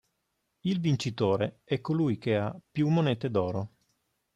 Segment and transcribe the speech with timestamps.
[0.61, 3.69] Il vincitore è colui che ha più monete d'oro.